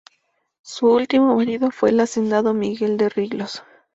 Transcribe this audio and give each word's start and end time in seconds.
Su 0.63 0.87
último 0.91 1.35
marido 1.35 1.69
fue 1.69 1.89
el 1.91 1.99
hacendado 1.99 2.55
Miguel 2.55 2.97
de 2.97 3.07
Riglos. 3.07 3.61